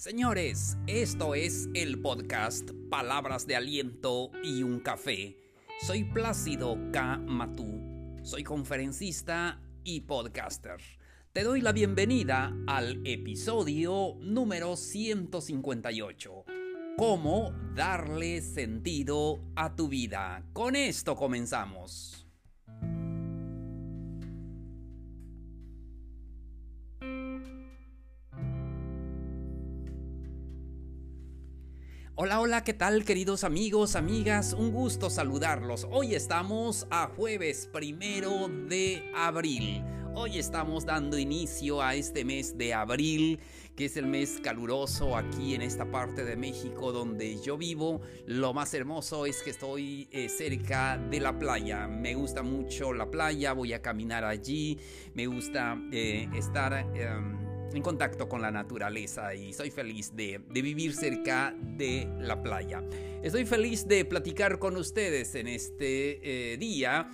Señores, 0.00 0.78
esto 0.86 1.34
es 1.34 1.68
el 1.74 2.00
podcast 2.00 2.70
Palabras 2.88 3.46
de 3.46 3.54
Aliento 3.54 4.30
y 4.42 4.62
un 4.62 4.80
Café. 4.80 5.36
Soy 5.82 6.04
Plácido 6.04 6.78
K. 6.90 7.18
Matú. 7.18 8.16
Soy 8.22 8.42
conferencista 8.42 9.60
y 9.84 10.00
podcaster. 10.00 10.80
Te 11.34 11.42
doy 11.42 11.60
la 11.60 11.72
bienvenida 11.72 12.56
al 12.66 13.06
episodio 13.06 14.14
número 14.20 14.74
158. 14.74 16.44
Cómo 16.96 17.52
darle 17.74 18.40
sentido 18.40 19.44
a 19.54 19.76
tu 19.76 19.88
vida. 19.88 20.46
Con 20.54 20.76
esto 20.76 21.14
comenzamos. 21.14 22.29
Hola, 32.22 32.38
hola, 32.38 32.64
¿qué 32.64 32.74
tal 32.74 33.06
queridos 33.06 33.44
amigos, 33.44 33.96
amigas? 33.96 34.52
Un 34.52 34.72
gusto 34.72 35.08
saludarlos. 35.08 35.86
Hoy 35.90 36.14
estamos 36.14 36.86
a 36.90 37.06
jueves 37.16 37.66
primero 37.72 38.46
de 38.68 39.10
abril. 39.16 39.82
Hoy 40.14 40.38
estamos 40.38 40.84
dando 40.84 41.16
inicio 41.16 41.80
a 41.80 41.94
este 41.94 42.26
mes 42.26 42.58
de 42.58 42.74
abril, 42.74 43.40
que 43.74 43.86
es 43.86 43.96
el 43.96 44.06
mes 44.06 44.38
caluroso 44.44 45.16
aquí 45.16 45.54
en 45.54 45.62
esta 45.62 45.90
parte 45.90 46.22
de 46.22 46.36
México 46.36 46.92
donde 46.92 47.40
yo 47.40 47.56
vivo. 47.56 48.02
Lo 48.26 48.52
más 48.52 48.74
hermoso 48.74 49.24
es 49.24 49.42
que 49.42 49.48
estoy 49.48 50.06
eh, 50.12 50.28
cerca 50.28 50.98
de 50.98 51.20
la 51.20 51.38
playa. 51.38 51.88
Me 51.88 52.14
gusta 52.16 52.42
mucho 52.42 52.92
la 52.92 53.10
playa, 53.10 53.54
voy 53.54 53.72
a 53.72 53.80
caminar 53.80 54.24
allí. 54.24 54.78
Me 55.14 55.26
gusta 55.26 55.78
eh, 55.90 56.28
estar... 56.34 56.74
Em, 56.94 57.49
en 57.74 57.82
contacto 57.82 58.28
con 58.28 58.42
la 58.42 58.50
naturaleza 58.50 59.34
y 59.34 59.52
soy 59.52 59.70
feliz 59.70 60.14
de, 60.14 60.38
vivir 60.50 60.94
cerca 60.94 61.54
de 61.60 62.08
la 62.18 62.42
playa. 62.42 62.82
Estoy 63.22 63.44
feliz 63.44 63.86
de 63.86 64.04
platicar 64.04 64.58
con 64.58 64.76
ustedes 64.76 65.34
en 65.34 65.48
este 65.48 66.52
eh, 66.52 66.56
día 66.56 67.10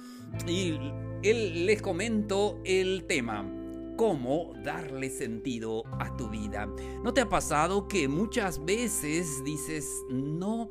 y 0.47 0.79
les 1.23 1.83
comento 1.83 2.61
el 2.65 3.05
tema. 3.07 3.53
¿Cómo 3.97 4.53
darle 4.63 5.09
sentido 5.09 5.85
a 5.99 6.15
tu 6.17 6.29
vida? 6.29 6.67
¿No 7.03 7.15
te 7.15 7.23
ha 7.23 7.29
pasado 7.29 7.89
que 7.89 8.09
muchas 8.09 8.63
veces 8.65 9.43
dices, 9.43 9.89
no, 10.11 10.71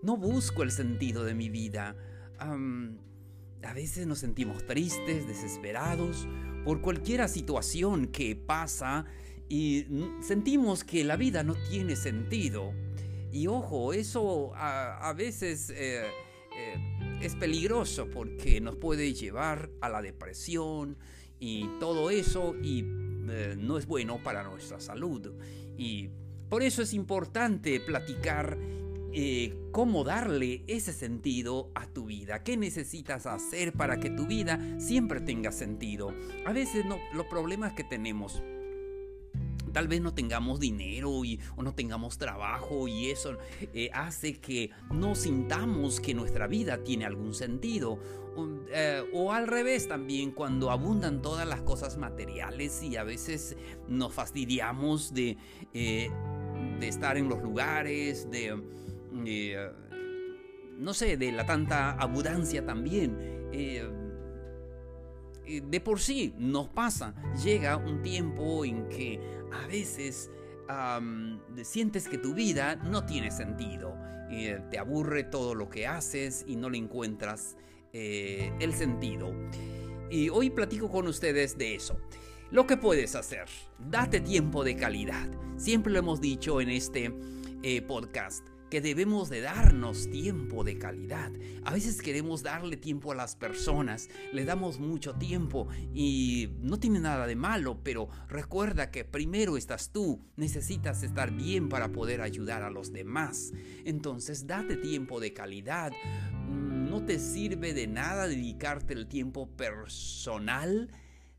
no 0.00 0.16
busco 0.16 0.62
el 0.62 0.70
sentido 0.70 1.24
de 1.24 1.34
mi 1.34 1.48
vida? 1.48 1.96
a 2.38 3.72
veces 3.72 4.04
nos 4.04 4.18
sentimos 4.18 4.66
tristes, 4.66 5.28
desesperados 5.28 6.26
por 6.64 6.80
cualquier 6.80 7.28
situación 7.28 8.08
que 8.08 8.36
pasa 8.36 9.04
y 9.48 9.86
sentimos 10.20 10.84
que 10.84 11.04
la 11.04 11.16
vida 11.16 11.42
no 11.42 11.54
tiene 11.54 11.96
sentido. 11.96 12.72
Y 13.32 13.46
ojo, 13.46 13.92
eso 13.92 14.52
a, 14.54 15.12
veces 15.16 15.70
eh, 15.70 16.04
eh, 16.56 17.18
es 17.20 17.34
peligroso 17.34 18.08
porque 18.10 18.60
nos 18.60 18.76
puede 18.76 19.14
llevar 19.14 19.70
a 19.80 19.88
la 19.88 20.02
depresión 20.02 20.96
y 21.40 21.66
todo 21.80 22.10
eso 22.10 22.54
y 22.62 22.84
eh, 23.28 23.56
no 23.58 23.78
es 23.78 23.86
bueno 23.86 24.22
para 24.22 24.42
nuestra 24.42 24.80
salud. 24.80 25.32
Y 25.76 26.10
por 26.48 26.62
eso 26.62 26.82
es 26.82 26.92
importante 26.92 27.80
platicar 27.80 28.58
cómo 29.72 30.04
darle 30.04 30.64
ese 30.66 30.92
sentido 30.92 31.70
a 31.74 31.86
tu 31.86 32.06
vida, 32.06 32.42
qué 32.42 32.56
necesitas 32.56 33.26
hacer 33.26 33.72
para 33.72 33.98
que 33.98 34.10
tu 34.10 34.26
vida 34.26 34.58
siempre 34.78 35.20
tenga 35.20 35.52
sentido. 35.52 36.14
A 36.46 36.52
veces 36.52 36.84
los 37.14 37.26
problemas 37.26 37.72
que 37.74 37.84
tenemos 37.84 38.42
tal 39.72 39.88
vez 39.88 40.00
no 40.00 40.14
tengamos 40.14 40.60
dinero 40.60 41.24
y, 41.24 41.40
o 41.56 41.62
no 41.62 41.74
tengamos 41.74 42.18
trabajo 42.18 42.86
y 42.88 43.10
eso 43.10 43.36
eh, 43.72 43.90
hace 43.92 44.34
que 44.34 44.70
no 44.90 45.14
sintamos 45.14 46.00
que 46.00 46.14
nuestra 46.14 46.46
vida 46.46 46.84
tiene 46.84 47.04
algún 47.04 47.34
sentido. 47.34 47.98
Eh, 48.72 49.02
o 49.12 49.32
al 49.32 49.46
revés 49.46 49.88
también, 49.88 50.30
cuando 50.30 50.70
abundan 50.70 51.20
todas 51.20 51.46
las 51.46 51.60
cosas 51.62 51.98
materiales 51.98 52.82
y 52.82 52.96
a 52.96 53.04
veces 53.04 53.56
nos 53.88 54.14
fastidiamos 54.14 55.12
de, 55.12 55.36
eh, 55.74 56.10
de 56.80 56.88
estar 56.88 57.16
en 57.16 57.28
los 57.28 57.42
lugares, 57.42 58.30
de, 58.30 58.58
no 59.12 60.94
sé, 60.94 61.16
de 61.16 61.32
la 61.32 61.46
tanta 61.46 61.92
abundancia 61.92 62.64
también 62.64 63.32
de 65.60 65.80
por 65.80 66.00
sí 66.00 66.34
nos 66.38 66.68
pasa. 66.68 67.14
Llega 67.42 67.76
un 67.76 68.02
tiempo 68.02 68.64
en 68.64 68.88
que 68.88 69.20
a 69.52 69.66
veces 69.66 70.30
sientes 71.62 72.08
que 72.08 72.18
tu 72.18 72.34
vida 72.34 72.76
no 72.76 73.04
tiene 73.04 73.30
sentido. 73.30 73.96
te 74.70 74.78
aburre 74.78 75.24
todo 75.24 75.54
lo 75.54 75.68
que 75.68 75.86
haces 75.86 76.44
y 76.46 76.56
no 76.56 76.70
le 76.70 76.78
encuentras 76.78 77.56
eh, 77.92 78.52
el 78.60 78.72
sentido. 78.72 79.34
Y 80.10 80.28
hoy 80.30 80.50
platico 80.50 80.90
con 80.90 81.06
ustedes 81.06 81.58
de 81.58 81.74
eso. 81.74 81.98
Lo 82.50 82.66
que 82.66 82.76
puedes 82.76 83.14
hacer, 83.14 83.46
date 83.78 84.20
tiempo 84.20 84.62
de 84.64 84.76
calidad. 84.76 85.28
Siempre 85.56 85.92
lo 85.92 85.98
hemos 85.98 86.20
dicho 86.20 86.60
en 86.60 86.70
este 86.70 87.14
eh, 87.62 87.82
podcast 87.82 88.51
que 88.72 88.80
debemos 88.80 89.28
de 89.28 89.42
darnos 89.42 90.08
tiempo 90.08 90.64
de 90.64 90.78
calidad. 90.78 91.30
A 91.62 91.74
veces 91.74 92.00
queremos 92.00 92.42
darle 92.42 92.78
tiempo 92.78 93.12
a 93.12 93.14
las 93.14 93.36
personas, 93.36 94.08
le 94.32 94.46
damos 94.46 94.80
mucho 94.80 95.12
tiempo 95.16 95.68
y 95.92 96.48
no 96.62 96.80
tiene 96.80 96.98
nada 96.98 97.26
de 97.26 97.36
malo, 97.36 97.80
pero 97.84 98.08
recuerda 98.30 98.90
que 98.90 99.04
primero 99.04 99.58
estás 99.58 99.90
tú, 99.92 100.24
necesitas 100.36 101.02
estar 101.02 101.32
bien 101.32 101.68
para 101.68 101.92
poder 101.92 102.22
ayudar 102.22 102.62
a 102.62 102.70
los 102.70 102.94
demás. 102.94 103.52
Entonces 103.84 104.46
date 104.46 104.78
tiempo 104.78 105.20
de 105.20 105.34
calidad. 105.34 105.92
No 106.48 107.04
te 107.04 107.18
sirve 107.18 107.74
de 107.74 107.86
nada 107.88 108.26
dedicarte 108.26 108.94
el 108.94 109.06
tiempo 109.06 109.54
personal 109.54 110.88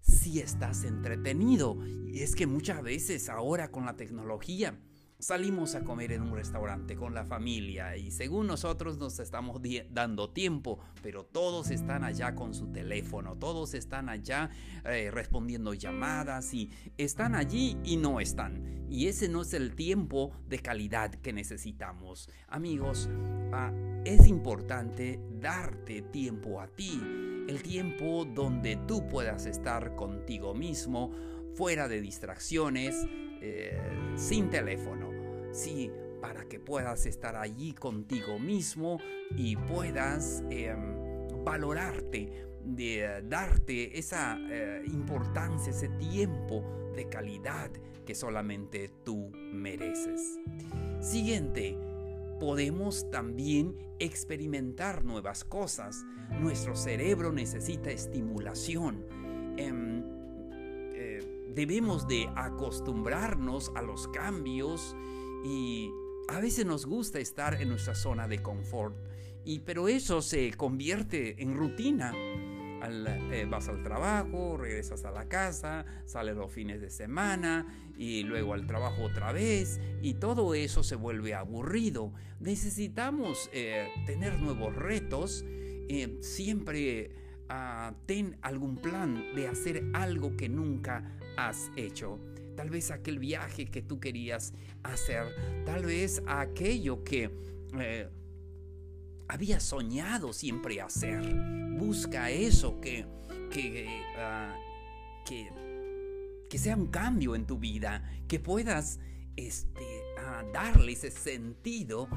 si 0.01 0.39
estás 0.39 0.83
entretenido. 0.83 1.79
Y 2.05 2.19
es 2.19 2.35
que 2.35 2.45
muchas 2.45 2.83
veces 2.83 3.27
ahora 3.27 3.71
con 3.71 3.87
la 3.87 3.95
tecnología, 3.95 4.77
Salimos 5.23 5.73
a 5.75 5.85
comer 5.85 6.11
en 6.11 6.21
un 6.21 6.35
restaurante 6.35 6.97
con 6.97 7.13
la 7.13 7.23
familia 7.23 7.95
y 7.95 8.11
según 8.11 8.45
nosotros 8.45 8.97
nos 8.97 9.19
estamos 9.19 9.61
dando 9.89 10.29
tiempo, 10.31 10.79
pero 11.01 11.23
todos 11.23 11.71
están 11.71 12.03
allá 12.03 12.35
con 12.35 12.53
su 12.53 12.73
teléfono, 12.73 13.37
todos 13.37 13.73
están 13.73 14.09
allá 14.09 14.49
eh, 14.83 15.11
respondiendo 15.11 15.73
llamadas 15.73 16.53
y 16.53 16.71
están 16.97 17.35
allí 17.35 17.77
y 17.85 17.95
no 17.95 18.19
están. 18.19 18.85
Y 18.89 19.07
ese 19.07 19.29
no 19.29 19.43
es 19.43 19.53
el 19.53 19.75
tiempo 19.75 20.33
de 20.49 20.59
calidad 20.59 21.11
que 21.15 21.31
necesitamos. 21.31 22.29
Amigos, 22.49 23.09
ah, 23.53 23.71
es 24.03 24.27
importante 24.27 25.21
darte 25.39 26.01
tiempo 26.01 26.59
a 26.59 26.67
ti, 26.67 27.01
el 27.47 27.63
tiempo 27.63 28.25
donde 28.25 28.75
tú 28.75 29.07
puedas 29.07 29.45
estar 29.45 29.95
contigo 29.95 30.53
mismo, 30.53 31.11
fuera 31.55 31.87
de 31.87 32.01
distracciones, 32.01 33.07
eh, 33.41 33.77
sin 34.17 34.49
teléfono. 34.49 35.12
Sí, 35.53 35.91
para 36.19 36.45
que 36.45 36.59
puedas 36.59 37.05
estar 37.05 37.35
allí 37.35 37.73
contigo 37.73 38.39
mismo 38.39 38.99
y 39.37 39.55
puedas 39.55 40.43
em, 40.49 40.97
valorarte, 41.45 42.47
de, 42.65 43.23
darte 43.27 43.99
esa 43.99 44.39
eh, 44.49 44.81
importancia, 44.87 45.69
ese 45.69 45.89
tiempo 45.89 46.63
de 46.95 47.07
calidad 47.07 47.69
que 48.03 48.15
solamente 48.15 48.89
tú 49.03 49.29
mereces. 49.53 50.39
Siguiente, 50.99 51.77
podemos 52.39 53.11
también 53.11 53.77
experimentar 53.99 55.05
nuevas 55.05 55.43
cosas. 55.43 56.03
Nuestro 56.41 56.75
cerebro 56.75 57.31
necesita 57.31 57.91
estimulación. 57.91 59.05
Em, 59.57 60.03
debemos 61.53 62.07
de 62.07 62.27
acostumbrarnos 62.35 63.71
a 63.75 63.81
los 63.81 64.07
cambios 64.07 64.95
y 65.43 65.91
a 66.29 66.39
veces 66.39 66.65
nos 66.65 66.85
gusta 66.85 67.19
estar 67.19 67.61
en 67.61 67.69
nuestra 67.69 67.95
zona 67.95 68.27
de 68.27 68.41
confort, 68.41 68.95
y, 69.45 69.59
pero 69.59 69.87
eso 69.87 70.21
se 70.21 70.53
convierte 70.53 71.41
en 71.41 71.55
rutina. 71.55 72.13
Eh, 72.85 73.47
vas 73.49 73.69
al 73.69 73.81
trabajo, 73.81 74.57
regresas 74.57 75.05
a 75.05 75.11
la 75.11 75.29
casa, 75.29 75.85
sales 76.05 76.35
los 76.35 76.51
fines 76.51 76.81
de 76.81 76.89
semana 76.89 77.65
y 77.97 78.23
luego 78.23 78.53
al 78.53 78.67
trabajo 78.67 79.03
otra 79.03 79.31
vez 79.31 79.79
y 80.01 80.15
todo 80.15 80.53
eso 80.53 80.83
se 80.83 80.95
vuelve 80.95 81.33
aburrido. 81.33 82.11
Necesitamos 82.41 83.49
eh, 83.53 83.87
tener 84.05 84.37
nuevos 84.41 84.75
retos, 84.75 85.45
eh, 85.47 86.17
siempre 86.19 87.11
ah, 87.47 87.93
ten 88.05 88.37
algún 88.41 88.75
plan 88.75 89.33
de 89.33 89.47
hacer 89.47 89.85
algo 89.93 90.35
que 90.35 90.49
nunca 90.49 91.17
has 91.37 91.71
hecho. 91.77 92.19
Tal 92.55 92.69
vez 92.69 92.91
aquel 92.91 93.19
viaje 93.19 93.65
que 93.65 93.81
tú 93.81 93.99
querías 93.99 94.53
hacer. 94.83 95.25
Tal 95.65 95.85
vez 95.85 96.21
aquello 96.27 97.03
que 97.03 97.31
eh, 97.79 98.09
habías 99.27 99.63
soñado 99.63 100.33
siempre 100.33 100.81
hacer. 100.81 101.21
Busca 101.77 102.29
eso 102.29 102.79
que, 102.79 103.05
ah, 104.17 104.55
que, 105.25 105.49
que, 106.49 106.57
sea 106.57 106.75
un 106.75 106.87
cambio 106.87 107.35
en 107.35 107.45
tu 107.45 107.57
vida. 107.57 108.03
Que 108.27 108.39
puedas 108.39 108.99
este, 109.35 110.03
darle 110.53 110.93
ese 110.93 111.11
sentido 111.11 112.07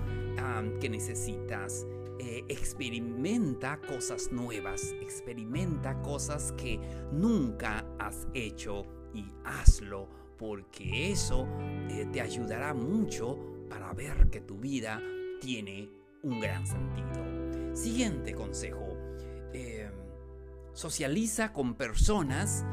que 0.81 0.89
necesitas. 0.89 1.87
Eh, 2.19 2.45
experimenta 2.49 3.79
cosas 3.79 4.33
nuevas, 4.33 4.95
experimenta 5.03 6.01
cosas 6.01 6.53
que 6.53 6.81
nunca 7.13 7.85
has 7.99 8.27
hecho 8.33 8.87
y 9.13 9.31
hazlo 9.45 10.09
porque 10.39 11.11
eso 11.11 11.47
eh, 11.89 12.07
te 12.13 12.21
ayudará 12.21 12.75
mucho 12.75 13.39
para 13.69 13.93
ver 13.93 14.29
que 14.31 14.41
tu 14.41 14.59
vida 14.59 15.01
tiene 15.41 15.91
un 16.23 16.41
gran 16.41 16.67
sentido. 16.67 17.75
Siguiente 17.75 18.35
consejo. 18.35 18.97
Em, 19.53 19.93
socializa 20.73 21.53
con 21.53 21.75
personas 21.75 22.65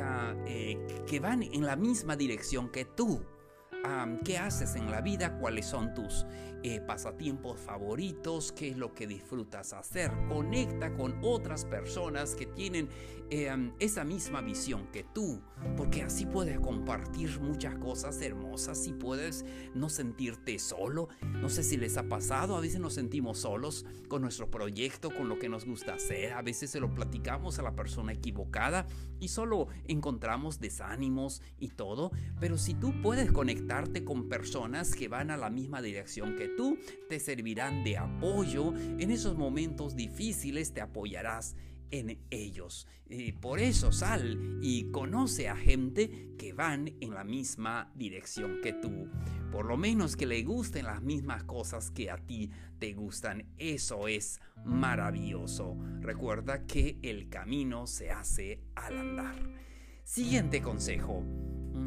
ah, 0.00 0.34
eh, 0.46 0.76
que 1.06 1.20
van 1.20 1.42
en 1.42 1.64
la 1.64 1.76
misma 1.76 2.16
dirección 2.16 2.70
que 2.70 2.84
tú 2.84 3.20
qué 4.24 4.38
haces 4.38 4.76
en 4.76 4.90
la 4.90 5.00
vida, 5.00 5.38
cuáles 5.38 5.66
son 5.66 5.94
tus 5.94 6.26
eh, 6.62 6.80
pasatiempos 6.80 7.60
favoritos, 7.60 8.52
qué 8.52 8.70
es 8.70 8.76
lo 8.76 8.92
que 8.92 9.06
disfrutas 9.06 9.72
hacer. 9.72 10.10
Conecta 10.28 10.94
con 10.94 11.18
otras 11.22 11.64
personas 11.64 12.34
que 12.34 12.46
tienen 12.46 12.88
em, 13.30 13.72
esa 13.78 14.04
misma 14.04 14.40
visión 14.40 14.88
que 14.92 15.04
tú, 15.04 15.40
porque 15.76 16.02
así 16.02 16.26
puedes 16.26 16.58
compartir 16.58 17.40
muchas 17.40 17.76
cosas 17.76 18.20
hermosas 18.20 18.86
y 18.86 18.92
puedes 18.92 19.44
no 19.74 19.88
sentirte 19.88 20.58
solo. 20.58 21.08
No 21.22 21.48
sé 21.48 21.62
si 21.62 21.76
les 21.76 21.96
ha 21.96 22.08
pasado, 22.08 22.56
a 22.56 22.60
veces 22.60 22.80
nos 22.80 22.94
sentimos 22.94 23.38
solos 23.38 23.86
con 24.08 24.22
nuestro 24.22 24.50
proyecto, 24.50 25.10
con 25.10 25.28
lo 25.28 25.38
que 25.38 25.48
nos 25.48 25.64
gusta 25.64 25.94
hacer, 25.94 26.32
a 26.32 26.42
veces 26.42 26.70
se 26.70 26.80
lo 26.80 26.92
platicamos 26.92 27.58
a 27.58 27.62
la 27.62 27.76
persona 27.76 28.12
equivocada 28.12 28.86
y 29.20 29.28
solo 29.28 29.68
encontramos 29.86 30.58
desánimos 30.58 31.42
y 31.58 31.68
todo, 31.68 32.10
pero 32.40 32.56
si 32.58 32.74
tú 32.74 32.92
puedes 33.02 33.30
conectar 33.30 33.67
con 34.04 34.28
personas 34.28 34.94
que 34.94 35.08
van 35.08 35.30
a 35.30 35.36
la 35.36 35.50
misma 35.50 35.82
dirección 35.82 36.36
que 36.36 36.48
tú, 36.48 36.78
te 37.08 37.20
servirán 37.20 37.84
de 37.84 37.98
apoyo. 37.98 38.72
En 38.98 39.10
esos 39.10 39.36
momentos 39.36 39.94
difíciles 39.94 40.72
te 40.72 40.80
apoyarás 40.80 41.54
en 41.90 42.18
ellos. 42.30 42.86
Por 43.40 43.60
eso 43.60 43.92
sal 43.92 44.58
y 44.62 44.90
conoce 44.90 45.48
a 45.48 45.56
gente 45.56 46.30
que 46.38 46.52
van 46.54 46.94
en 47.00 47.12
la 47.12 47.24
misma 47.24 47.92
dirección 47.94 48.60
que 48.62 48.72
tú. 48.72 49.08
Por 49.52 49.66
lo 49.66 49.76
menos 49.76 50.16
que 50.16 50.26
le 50.26 50.42
gusten 50.42 50.86
las 50.86 51.02
mismas 51.02 51.44
cosas 51.44 51.90
que 51.90 52.10
a 52.10 52.16
ti 52.16 52.50
te 52.78 52.94
gustan. 52.94 53.46
Eso 53.58 54.08
es 54.08 54.40
maravilloso. 54.64 55.76
Recuerda 56.00 56.64
que 56.66 56.98
el 57.02 57.28
camino 57.28 57.86
se 57.86 58.10
hace 58.10 58.60
al 58.74 58.98
andar. 58.98 59.36
Siguiente 60.04 60.62
consejo. 60.62 61.22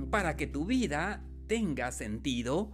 Para 0.10 0.36
que 0.36 0.48
tu 0.48 0.66
vida 0.66 1.24
tenga 1.52 1.92
sentido, 1.92 2.72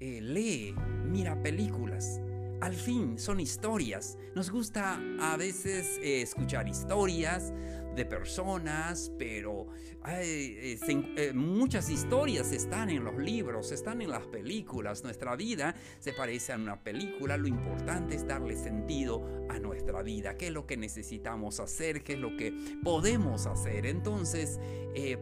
eh, 0.00 0.20
lee, 0.20 0.74
mira 1.06 1.42
películas. 1.42 2.20
Al 2.60 2.74
fin 2.74 3.18
son 3.18 3.40
historias. 3.40 4.18
Nos 4.34 4.50
gusta 4.50 5.00
a 5.18 5.38
veces 5.38 5.98
eh, 6.02 6.20
escuchar 6.20 6.68
historias 6.68 7.54
de 7.96 8.04
personas, 8.04 9.10
pero 9.18 9.68
eh, 10.06 11.32
muchas 11.34 11.88
historias 11.88 12.52
están 12.52 12.90
en 12.90 13.02
los 13.02 13.16
libros, 13.16 13.72
están 13.72 14.02
en 14.02 14.10
las 14.10 14.26
películas. 14.26 15.02
Nuestra 15.04 15.34
vida 15.34 15.74
se 15.98 16.12
parece 16.12 16.52
a 16.52 16.56
una 16.56 16.84
película. 16.84 17.38
Lo 17.38 17.48
importante 17.48 18.14
es 18.14 18.26
darle 18.26 18.56
sentido 18.56 19.24
a 19.48 19.58
nuestra 19.58 20.02
vida. 20.02 20.36
¿Qué 20.36 20.48
es 20.48 20.52
lo 20.52 20.66
que 20.66 20.76
necesitamos 20.76 21.60
hacer? 21.60 22.04
¿Qué 22.04 22.12
es 22.12 22.18
lo 22.18 22.36
que 22.36 22.52
podemos 22.84 23.46
hacer? 23.46 23.86
Entonces, 23.86 24.60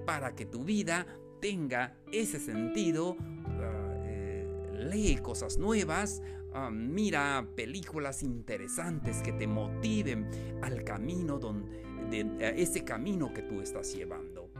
para 0.05 0.35
que 0.35 0.45
tu 0.45 0.65
vida 0.65 1.07
tenga 1.41 1.97
ese 2.13 2.39
sentido, 2.39 3.17
ah, 3.47 4.03
eh, 4.05 4.47
lee 4.73 5.17
cosas 5.19 5.59
nuevas, 5.59 6.23
ah, 6.55 6.71
mira 6.71 7.47
películas 7.55 8.23
interesantes 8.23 9.23
que 9.23 9.33
te 9.33 9.47
motiven 9.47 10.29
al 10.63 10.85
camino 10.85 11.39
donde, 11.39 11.85
de, 12.11 12.55
ese 12.61 12.85
camino 12.85 13.33
que 13.33 13.43
tú 13.43 13.61
estás 13.61 13.95
llevando. 13.95 14.51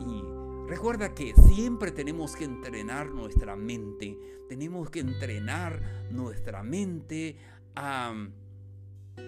Y 0.00 0.68
recuerda 0.70 1.14
que 1.14 1.34
siempre 1.34 1.92
tenemos 1.92 2.36
que 2.36 2.44
entrenar 2.44 3.10
nuestra 3.10 3.56
mente, 3.56 4.16
tenemos 4.48 4.90
que 4.90 5.00
entrenar 5.00 5.80
nuestra 6.10 6.62
mente 6.62 7.36
a 7.74 8.12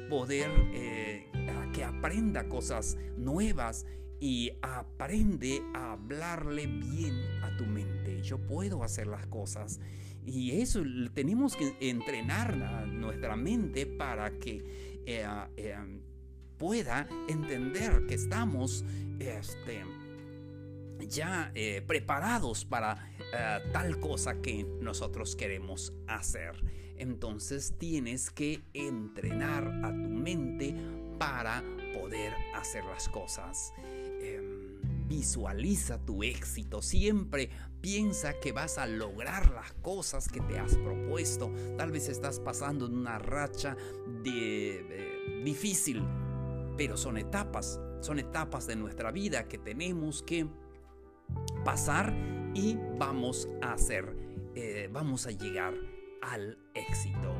poder 0.08 0.50
eh, 0.72 1.26
que 1.72 1.84
aprenda 1.84 2.48
cosas 2.48 2.96
nuevas 3.16 3.86
y 4.20 4.52
aprende 4.60 5.62
a 5.74 5.92
hablarle 5.92 6.66
bien 6.66 7.14
a 7.42 7.56
tu 7.56 7.64
mente. 7.64 8.20
Yo 8.22 8.38
puedo 8.38 8.84
hacer 8.84 9.06
las 9.06 9.26
cosas. 9.26 9.80
Y 10.26 10.60
eso 10.60 10.82
tenemos 11.14 11.56
que 11.56 11.74
entrenar 11.80 12.56
nuestra 12.86 13.34
mente 13.36 13.86
para 13.86 14.38
que 14.38 15.00
eh, 15.06 15.26
eh, 15.56 15.76
pueda 16.58 17.08
entender 17.26 18.06
que 18.06 18.14
estamos 18.14 18.84
este, 19.18 19.82
ya 21.08 21.50
eh, 21.54 21.82
preparados 21.86 22.66
para 22.66 23.10
tal 23.72 23.98
cosa 24.00 24.42
que 24.42 24.64
nosotros 24.80 25.34
queremos 25.34 25.94
hacer. 26.06 26.62
Entonces 26.96 27.78
tienes 27.78 28.30
que 28.30 28.62
entrenar 28.74 29.66
a 29.82 29.88
tu 29.88 30.08
mente 30.10 30.74
para 31.18 31.64
poder 31.92 32.34
hacer 32.54 32.84
las 32.84 33.08
cosas. 33.08 33.72
Visualiza 35.08 35.98
tu 35.98 36.22
éxito, 36.22 36.82
siempre 36.82 37.50
piensa 37.80 38.38
que 38.38 38.52
vas 38.52 38.78
a 38.78 38.86
lograr 38.86 39.50
las 39.50 39.72
cosas 39.82 40.28
que 40.28 40.40
te 40.40 40.58
has 40.58 40.76
propuesto. 40.76 41.50
Tal 41.76 41.90
vez 41.90 42.08
estás 42.08 42.38
pasando 42.38 42.86
en 42.86 42.96
una 42.96 43.18
racha 43.18 43.76
de, 44.22 45.42
difícil, 45.44 46.04
pero 46.76 46.96
son 46.96 47.16
etapas, 47.18 47.80
son 48.00 48.20
etapas 48.20 48.68
de 48.68 48.76
nuestra 48.76 49.10
vida 49.10 49.48
que 49.48 49.58
tenemos 49.58 50.22
que 50.22 50.46
pasar 51.64 52.14
y 52.54 52.76
vamos 52.96 53.48
a 53.62 53.72
hacer, 53.72 54.16
eh, 54.54 54.88
vamos 54.92 55.26
a 55.26 55.32
llegar 55.32 55.74
al 56.22 56.56
éxito. 56.74 57.34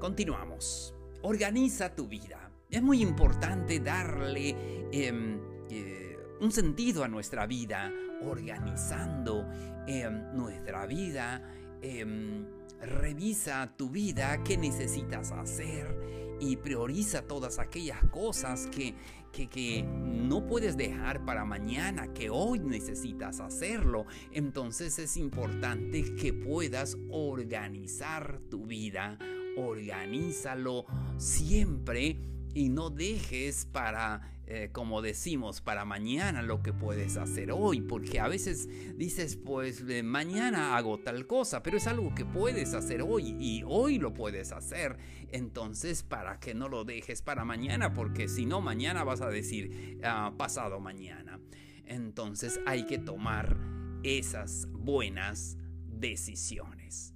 Continuamos. 0.00 0.97
Organiza 1.22 1.94
tu 1.94 2.06
vida. 2.06 2.50
Es 2.70 2.82
muy 2.82 3.02
importante 3.02 3.80
darle 3.80 4.54
em, 4.92 5.40
eh, 5.70 6.16
un 6.40 6.52
sentido 6.52 7.02
a 7.02 7.08
nuestra 7.08 7.46
vida, 7.46 7.90
organizando 8.22 9.46
em, 9.86 10.34
nuestra 10.34 10.86
vida. 10.86 11.42
Em, 11.80 12.44
revisa 12.80 13.74
tu 13.76 13.90
vida, 13.90 14.42
qué 14.44 14.56
necesitas 14.56 15.32
hacer 15.32 16.36
y 16.40 16.56
prioriza 16.56 17.22
todas 17.22 17.58
aquellas 17.58 18.02
cosas 18.10 18.68
que, 18.68 18.94
que, 19.32 19.48
que, 19.48 19.82
no 19.82 20.46
puedes 20.46 20.76
dejar 20.76 21.24
para 21.24 21.44
mañana, 21.44 22.12
que 22.12 22.30
hoy 22.30 22.60
necesitas 22.60 23.40
hacerlo. 23.40 24.06
Entonces 24.32 24.98
es 24.98 25.16
importante 25.16 26.14
que 26.14 26.32
puedas 26.32 26.96
organizar 27.10 28.40
tu 28.50 28.66
vida, 28.66 29.18
organízalo 29.58 30.86
siempre 31.16 32.16
y 32.54 32.68
no 32.68 32.90
dejes 32.90 33.66
para, 33.66 34.32
eh, 34.46 34.70
como 34.72 35.02
decimos, 35.02 35.60
para 35.60 35.84
mañana 35.84 36.42
lo 36.42 36.62
que 36.62 36.72
puedes 36.72 37.16
hacer 37.16 37.52
hoy, 37.52 37.80
porque 37.80 38.20
a 38.20 38.28
veces 38.28 38.68
dices, 38.96 39.36
pues 39.36 39.84
mañana 40.02 40.76
hago 40.76 40.98
tal 40.98 41.26
cosa, 41.26 41.62
pero 41.62 41.76
es 41.76 41.86
algo 41.86 42.14
que 42.14 42.24
puedes 42.24 42.74
hacer 42.74 43.02
hoy 43.02 43.36
y 43.38 43.62
hoy 43.66 43.98
lo 43.98 44.14
puedes 44.14 44.52
hacer. 44.52 44.96
Entonces, 45.30 46.02
para 46.02 46.40
que 46.40 46.54
no 46.54 46.68
lo 46.68 46.84
dejes 46.84 47.22
para 47.22 47.44
mañana, 47.44 47.92
porque 47.92 48.28
si 48.28 48.46
no, 48.46 48.60
mañana 48.60 49.04
vas 49.04 49.20
a 49.20 49.28
decir 49.28 50.00
ah, 50.02 50.32
pasado 50.36 50.80
mañana. 50.80 51.38
Entonces 51.84 52.60
hay 52.66 52.84
que 52.86 52.98
tomar 52.98 53.56
esas 54.02 54.66
buenas 54.70 55.56
decisiones. 55.86 57.14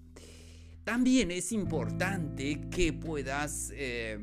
También 0.85 1.31
es 1.31 1.53
importante 1.53 2.61
que 2.71 2.93
puedas... 2.93 3.73
Eh, 3.75 4.19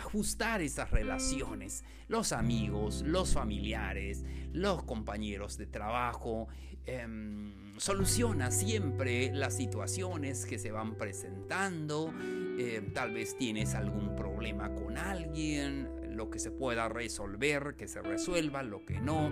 ajustar 0.00 0.62
esas 0.62 0.90
relaciones, 0.90 1.84
los 2.08 2.32
amigos, 2.32 3.02
los 3.06 3.34
familiares, 3.34 4.24
los 4.52 4.82
compañeros 4.84 5.56
de 5.58 5.66
trabajo. 5.66 6.48
Em, 6.86 7.78
soluciona 7.78 8.50
siempre 8.50 9.30
las 9.32 9.56
situaciones 9.56 10.46
que 10.46 10.58
se 10.58 10.70
van 10.70 10.96
presentando. 10.96 12.12
Em, 12.58 12.92
tal 12.92 13.12
vez 13.12 13.36
tienes 13.36 13.74
algún 13.74 14.16
problema 14.16 14.74
con 14.74 14.96
alguien, 14.96 15.88
lo 16.16 16.30
que 16.30 16.38
se 16.38 16.50
pueda 16.50 16.88
resolver, 16.88 17.74
que 17.76 17.86
se 17.86 18.02
resuelva, 18.02 18.62
lo 18.62 18.84
que 18.84 19.00
no, 19.00 19.30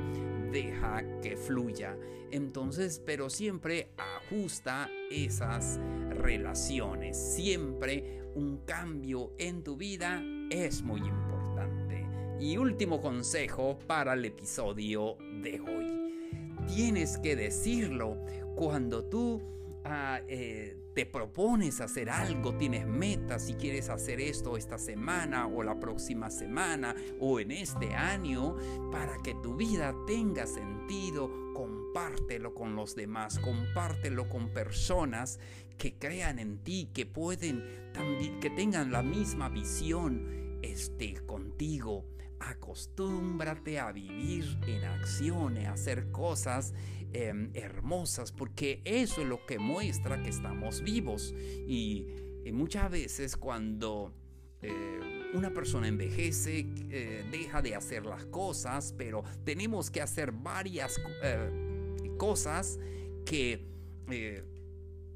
deja 0.53 1.03
que 1.23 1.37
fluya. 1.37 1.97
Entonces, 2.31 3.03
pero 3.05 3.31
siempre 3.31 3.91
ajusta 3.97 4.91
esas 5.11 5.81
relaciones. 6.11 7.17
Siempre 7.17 8.23
un 8.35 8.59
cambio 8.59 9.33
en 9.39 9.63
tu 9.63 9.77
vida 9.77 10.23
es 10.51 10.83
muy 10.83 11.01
importante. 11.01 12.07
Y 12.41 12.57
último 12.57 13.01
consejo 13.01 13.79
para 13.87 14.15
el 14.15 14.25
episodio 14.25 15.17
de 15.43 15.61
hoy. 15.61 16.67
Tienes 16.67 17.19
que 17.19 17.35
decirlo 17.35 18.19
cuando 18.55 19.05
tú 19.05 19.41
ah, 19.85 20.21
eh, 20.29 20.77
te 20.99 21.07
propones 21.07 21.81
hacer 21.81 22.11
algo, 22.11 22.57
tienes 22.57 22.85
metas, 22.85 23.47
si 23.47 23.55
quieres 23.55 23.89
hacer 23.89 24.21
esto 24.21 24.57
esta 24.57 24.79
semana 24.79 25.47
o 25.47 25.63
la 25.63 25.79
próxima 25.79 26.29
semana 26.29 26.93
o 27.21 27.39
en 27.39 27.53
este 27.53 27.95
año, 27.95 28.57
para 28.91 29.17
que 29.23 29.37
tu 29.37 29.55
vida 29.55 29.95
tenga 30.09 30.45
sentido, 30.45 31.31
compártelo 31.55 32.53
con 32.53 32.75
los 32.75 32.97
demás, 32.97 33.39
compártelo 33.39 34.29
con 34.29 34.53
personas 34.53 35.39
que 35.77 35.97
crean 35.97 36.41
en 36.41 36.65
ti, 36.65 36.91
que 36.93 37.07
pueden 37.07 37.93
también, 37.93 38.41
que 38.41 38.51
tengan 38.51 38.91
la 38.91 39.05
misma 39.05 39.49
visión 39.49 40.59
este, 40.63 41.15
contigo. 41.27 42.07
Acostúmbrate 42.41 43.79
a 43.79 43.93
vivir 43.93 44.59
en 44.67 44.85
acción, 44.85 45.59
a 45.59 45.73
hacer 45.73 46.11
cosas 46.11 46.73
Em, 47.15 47.51
hermosas, 47.55 48.33
porque 48.33 48.83
eso 48.85 49.23
es 49.23 49.27
lo 49.27 49.47
que 49.47 49.59
muestra 49.59 50.23
que 50.23 50.29
estamos 50.29 50.83
vivos. 50.83 51.35
Y, 51.67 52.07
muchas 52.53 52.91
veces 52.91 53.37
cuando 53.37 54.15
eh, 54.63 55.01
una 55.35 55.53
persona 55.53 55.87
envejece, 55.87 56.67
eh, 56.91 57.27
deja 57.31 57.61
de 57.61 57.75
hacer 57.75 58.07
las 58.07 58.25
cosas, 58.27 58.95
pero 58.97 59.23
tenemos 59.45 59.91
que 59.91 60.01
hacer 60.01 60.33
varias 60.33 60.99
eh, 61.23 62.15
cosas 62.17 62.79
que 63.27 63.67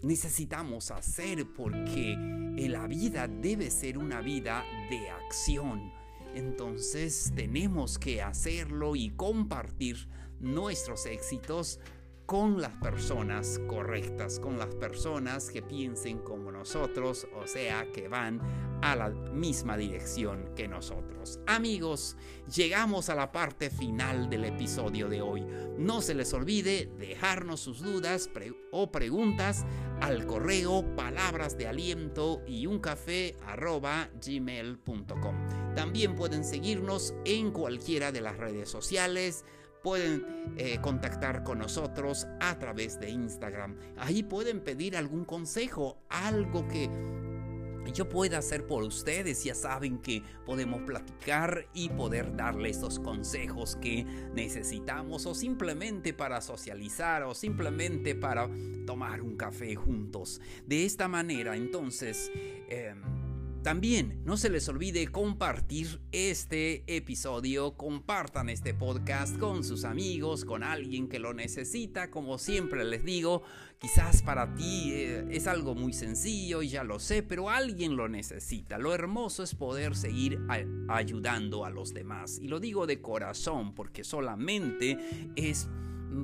necesitamos 0.03 0.91
hacer 0.91 1.47
porque 1.57 2.15
la 2.69 2.87
vida 2.87 3.29
debe 3.29 3.71
ser 3.71 3.97
una 3.97 4.21
vida 4.21 4.63
de 4.91 5.09
acción. 5.09 6.02
Entonces 6.35 7.33
tenemos 7.35 7.99
que 7.99 8.23
hacerlo 8.23 8.97
y 8.97 9.11
compartir 9.11 10.09
nuestros 10.41 11.07
éxitos 11.07 11.79
con 12.27 12.61
las 12.61 12.75
personas 12.77 13.61
correctas, 13.67 14.41
con 14.41 14.59
las 14.59 14.75
personas 14.75 15.51
que 15.51 15.63
piensen 15.63 16.19
como 16.19 16.51
nosotros, 16.51 17.27
o 17.35 17.47
sea, 17.47 17.91
que 17.93 18.09
van 18.09 18.41
a 18.83 18.97
la 18.97 19.09
misma 19.09 19.77
dirección 19.77 20.55
que 20.55 20.69
nosotros. 20.69 21.41
Amigos, 21.47 22.17
llegamos 22.55 23.09
a 23.09 23.15
la 23.15 23.33
parte 23.33 23.71
final 23.71 24.29
del 24.29 24.45
episodio 24.45 25.09
de 25.09 25.23
hoy. 25.23 25.47
No 25.79 26.03
se 26.03 26.15
les 26.15 26.35
olvide 26.35 26.91
dejarnos 26.99 27.61
sus 27.61 27.81
dudas 27.81 28.29
o 28.73 28.91
preguntas 28.91 29.65
al 30.01 30.27
correo 30.27 30.85
palabras 30.97 31.57
de 31.57 31.69
aliento 31.69 32.43
y 32.47 32.67
un 32.67 32.81
café 32.81 33.37
gmail.com. 34.21 35.37
También 35.75 36.17
pueden 36.17 36.45
seguirnos 36.45 37.15
en 37.25 37.53
cualquiera 37.53 38.13
de 38.13 38.21
las 38.21 38.37
redes 38.37 38.69
sociales 38.69 39.45
pueden 39.83 40.55
eh, 40.57 40.79
contactar 40.81 41.43
con 41.43 41.59
nosotros 41.59 42.29
a 42.41 42.57
través 42.59 43.01
de 43.01 43.11
Instagram. 43.11 43.77
Ahí 43.97 44.23
pueden 44.23 44.61
pedir 44.61 44.97
algún 44.97 45.25
consejo, 45.25 45.99
algo 46.09 46.69
que 46.69 46.89
yo 47.91 48.09
pueda 48.09 48.39
hacer 48.39 48.67
por 48.67 48.83
ustedes. 48.83 49.43
Ya 49.45 49.55
saben 49.55 49.99
que 49.99 50.23
podemos 50.47 50.83
platicar 50.83 51.67
y 51.75 51.89
poder 51.89 52.37
darle 52.37 52.71
estos 52.71 52.99
consejos 52.99 53.77
que 53.77 54.05
necesitamos 54.35 55.27
o 55.27 55.35
simplemente 55.35 56.13
para 56.13 56.41
socializar 56.41 57.25
o 57.25 57.35
simplemente 57.35 58.15
para 58.15 58.49
tomar 58.87 59.23
un 59.23 59.37
café 59.37 59.75
juntos. 59.75 60.41
De 60.67 60.85
esta 60.85 61.09
manera, 61.09 61.57
entonces... 61.57 62.31
Em, 62.69 63.22
también 63.63 64.21
no 64.25 64.37
se 64.37 64.51
les 64.51 64.69
olvide 64.69 65.07
compartir 65.07 66.01
este 66.11 66.83
episodio, 66.89 67.77
compartan 67.77 68.49
este 68.49 68.75
podcast 68.75 69.39
con 69.39 69.63
sus 69.63 69.85
amigos, 69.85 70.45
con 70.45 70.65
alguien 70.65 71.09
que 71.09 71.21
lo 71.21 71.33
necesita, 71.33 72.11
como 72.11 72.39
siempre 72.39 72.85
les 72.85 73.05
digo, 73.05 73.45
quizás 73.79 74.23
para 74.23 74.55
ti 74.57 74.91
eh, 74.93 75.27
es 75.31 75.47
algo 75.47 75.77
muy 75.77 75.93
sencillo 75.93 76.63
y 76.63 76.71
ya 76.71 76.83
lo 76.83 76.99
sé, 76.99 77.23
pero 77.23 77.51
alguien 77.51 77.97
lo 77.97 78.09
necesita. 78.09 78.79
Lo 78.79 78.95
hermoso 78.95 79.45
es 79.45 79.55
poder 79.55 79.95
seguir 79.95 80.41
ayudando 80.89 81.65
a 81.65 81.71
los 81.71 81.95
demás 81.95 82.41
y 82.41 82.49
lo 82.49 82.59
digo 82.59 82.89
de 82.89 83.01
corazón 83.01 83.75
porque 83.75 84.03
solamente 84.03 84.99
es 85.37 85.69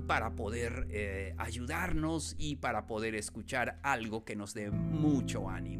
para 0.06 0.34
poder 0.34 0.86
eh, 0.90 1.34
ayudarnos 1.38 2.34
y 2.38 2.56
para 2.56 2.86
poder 2.86 3.14
escuchar 3.14 3.78
algo 3.82 4.24
que 4.24 4.36
nos 4.36 4.54
dé 4.54 4.70
mucho 4.70 5.48
ánimo. 5.48 5.77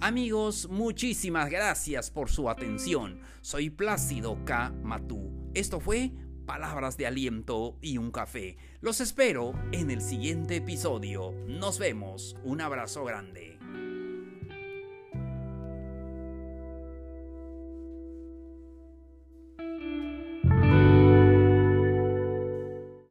Amigos, 0.00 0.68
muchísimas 0.68 1.50
gracias 1.50 2.10
por 2.10 2.30
su 2.30 2.50
atención. 2.50 3.20
Soy 3.40 3.70
Plácido 3.70 4.44
K. 4.44 4.72
Matú. 4.82 5.50
Esto 5.54 5.80
fue 5.80 6.12
Palabras 6.46 6.96
de 6.96 7.06
Aliento 7.06 7.78
y 7.80 7.96
un 7.96 8.10
Café. 8.10 8.58
Los 8.80 9.00
espero 9.00 9.54
en 9.72 9.90
el 9.90 10.02
siguiente 10.02 10.56
episodio. 10.56 11.32
Nos 11.46 11.78
vemos. 11.78 12.36
Un 12.44 12.60
abrazo 12.60 13.04
grande. 13.04 13.53